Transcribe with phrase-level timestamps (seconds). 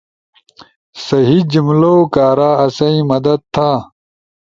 [1.07, 3.69] صحیح جملؤ کارا آسئی مدد تھا!